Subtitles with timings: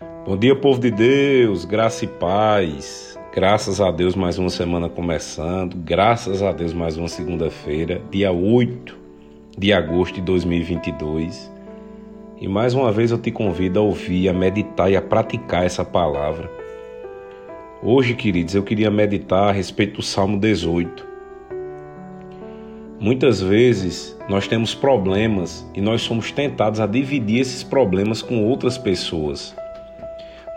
[0.00, 3.18] Bom dia, povo de Deus, graça e paz.
[3.34, 5.76] Graças a Deus, mais uma semana começando.
[5.76, 8.96] Graças a Deus, mais uma segunda-feira, dia 8
[9.58, 11.52] de agosto de 2022.
[12.40, 15.84] E mais uma vez eu te convido a ouvir, a meditar e a praticar essa
[15.84, 16.48] palavra.
[17.82, 21.08] Hoje, queridos, eu queria meditar a respeito do Salmo 18.
[23.00, 28.78] Muitas vezes nós temos problemas e nós somos tentados a dividir esses problemas com outras
[28.78, 29.56] pessoas.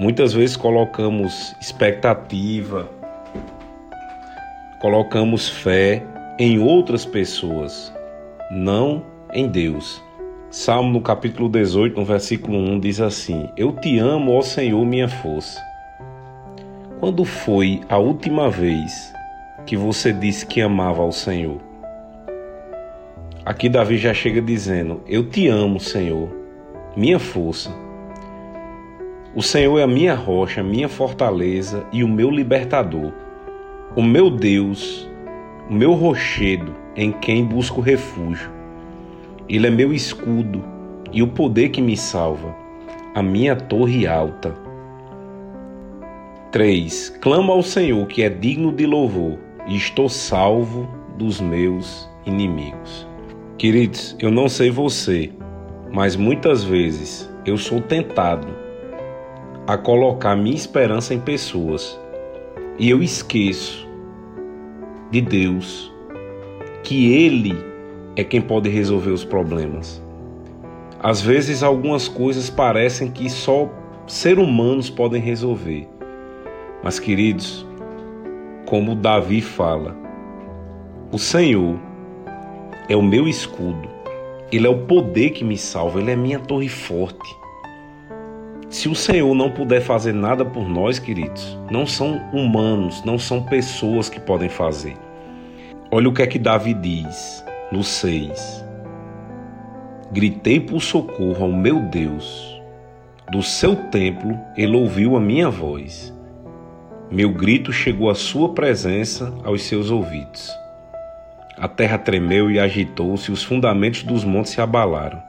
[0.00, 2.88] Muitas vezes colocamos expectativa,
[4.80, 6.02] colocamos fé
[6.38, 7.92] em outras pessoas,
[8.50, 10.02] não em Deus.
[10.50, 15.06] Salmo no capítulo 18, no versículo 1 diz assim: Eu te amo, ó Senhor, minha
[15.06, 15.60] força.
[16.98, 19.12] Quando foi a última vez
[19.66, 21.60] que você disse que amava ao Senhor?
[23.44, 26.34] Aqui Davi já chega dizendo: Eu te amo, Senhor,
[26.96, 27.89] minha força.
[29.32, 33.12] O Senhor é a minha rocha, minha fortaleza e o meu libertador,
[33.94, 35.08] o meu Deus,
[35.68, 38.50] o meu rochedo em quem busco refúgio.
[39.48, 40.64] Ele é meu escudo
[41.12, 42.52] e o poder que me salva,
[43.14, 44.52] a minha torre alta.
[46.50, 47.10] 3.
[47.20, 53.06] Clamo ao Senhor que é digno de louvor e estou salvo dos meus inimigos.
[53.56, 55.30] Queridos, eu não sei você,
[55.92, 58.59] mas muitas vezes eu sou tentado
[59.70, 61.96] a colocar minha esperança em pessoas
[62.76, 63.88] e eu esqueço
[65.12, 65.94] de Deus,
[66.82, 67.56] que Ele
[68.16, 70.02] é quem pode resolver os problemas.
[71.00, 73.70] Às vezes, algumas coisas parecem que só
[74.08, 75.88] seres humanos podem resolver.
[76.82, 77.64] Mas, queridos,
[78.66, 79.96] como Davi fala,
[81.12, 81.78] o Senhor
[82.88, 83.88] é o meu escudo,
[84.50, 87.39] Ele é o poder que me salva, Ele é minha torre forte.
[88.70, 93.42] Se o Senhor não puder fazer nada por nós, queridos, não são humanos, não são
[93.42, 94.96] pessoas que podem fazer.
[95.90, 98.64] Olha o que é que Davi diz no 6.
[100.12, 102.62] Gritei por socorro ao meu Deus.
[103.32, 106.16] Do seu templo ele ouviu a minha voz.
[107.10, 110.48] Meu grito chegou à sua presença aos seus ouvidos.
[111.58, 115.20] A terra tremeu e agitou-se, os fundamentos dos montes se abalaram.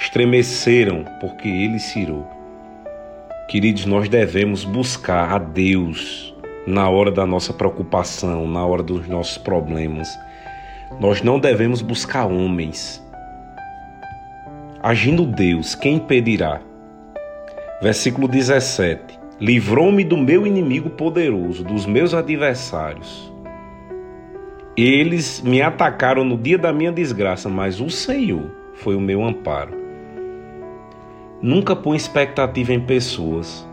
[0.00, 2.35] Estremeceram porque ele cirou.
[3.48, 6.34] Queridos, nós devemos buscar a Deus
[6.66, 10.08] na hora da nossa preocupação, na hora dos nossos problemas
[11.00, 13.02] nós não devemos buscar homens.
[14.82, 16.60] Agindo Deus, quem impedirá?
[17.82, 23.32] Versículo 17: Livrou-me do meu inimigo poderoso, dos meus adversários.
[24.76, 29.85] Eles me atacaram no dia da minha desgraça, mas o Senhor foi o meu amparo.
[31.46, 33.64] Nunca põe expectativa em pessoas,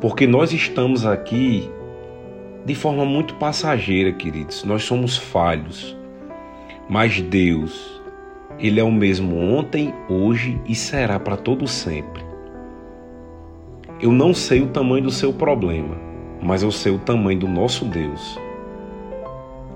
[0.00, 1.70] porque nós estamos aqui
[2.66, 4.64] de forma muito passageira, queridos.
[4.64, 5.96] Nós somos falhos.
[6.90, 8.02] Mas Deus,
[8.58, 12.24] Ele é o mesmo ontem, hoje e será para todo sempre.
[14.00, 15.96] Eu não sei o tamanho do seu problema,
[16.42, 18.36] mas eu sei o tamanho do nosso Deus.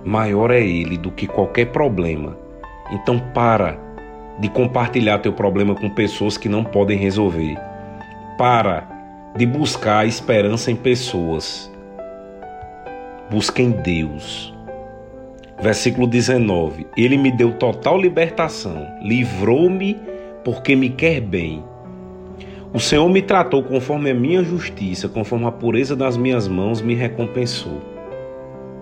[0.04, 2.36] Maior é Ele do que qualquer problema.
[2.90, 3.85] Então para
[4.38, 7.56] de compartilhar teu problema com pessoas que não podem resolver.
[8.36, 8.86] Para
[9.36, 11.70] de buscar esperança em pessoas.
[13.30, 14.54] Busca em Deus.
[15.60, 19.98] Versículo 19: Ele me deu total libertação, livrou-me
[20.44, 21.62] porque me quer bem.
[22.72, 26.94] O Senhor me tratou conforme a minha justiça, conforme a pureza das minhas mãos me
[26.94, 27.80] recompensou.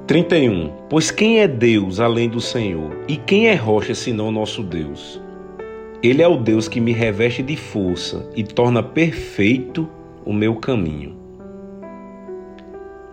[0.07, 0.71] 31.
[0.91, 2.91] Pois quem é Deus além do Senhor?
[3.09, 5.24] E quem é rocha senão nosso Deus?
[6.05, 9.89] Ele é o Deus que me reveste de força e torna perfeito
[10.23, 11.17] o meu caminho.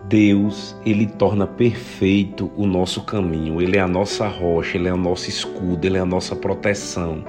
[0.06, 3.62] Deus, ele torna perfeito o nosso caminho.
[3.62, 7.24] Ele é a nossa rocha, ele é o nosso escudo, ele é a nossa proteção.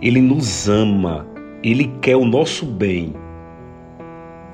[0.00, 1.26] Ele nos ama,
[1.60, 3.14] ele quer o nosso bem.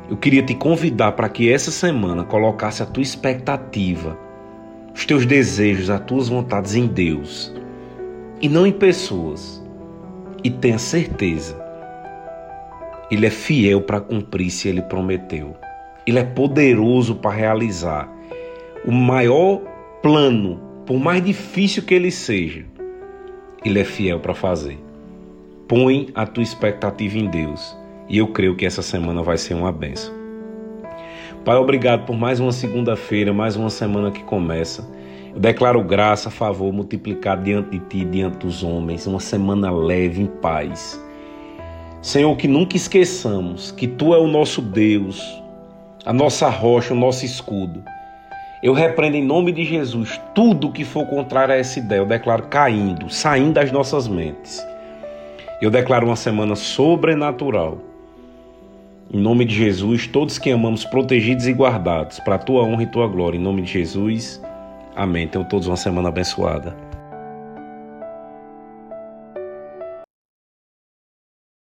[0.08, 4.18] Eu queria te convidar para que essa semana colocasse a tua expectativa,
[4.94, 7.54] os teus desejos, as tuas vontades em Deus
[8.40, 9.62] e não em pessoas.
[10.44, 11.58] E tenha certeza,
[13.10, 15.56] Ele é fiel para cumprir se Ele prometeu.
[16.06, 18.06] Ele é poderoso para realizar
[18.86, 19.62] o maior
[20.02, 22.62] plano, por mais difícil que ele seja.
[23.64, 24.78] Ele é fiel para fazer.
[25.66, 27.74] Põe a tua expectativa em Deus
[28.06, 30.12] e eu creio que essa semana vai ser uma benção.
[31.42, 34.86] Pai, obrigado por mais uma segunda-feira, mais uma semana que começa.
[35.34, 40.26] Eu declaro graça, favor, multiplicar diante de ti, diante dos homens, uma semana leve, em
[40.26, 41.00] paz.
[42.00, 45.20] Senhor, que nunca esqueçamos que Tu é o nosso Deus,
[46.06, 47.82] a nossa rocha, o nosso escudo.
[48.62, 51.98] Eu repreendo em nome de Jesus tudo que for contrário a essa ideia.
[51.98, 54.64] Eu declaro caindo, saindo das nossas mentes.
[55.60, 57.78] Eu declaro uma semana sobrenatural.
[59.12, 62.86] Em nome de Jesus, todos que amamos protegidos e guardados, para a tua honra e
[62.86, 63.36] tua glória.
[63.36, 64.40] Em nome de Jesus,
[64.94, 65.28] amém.
[65.28, 66.76] Tenham todos uma semana abençoada.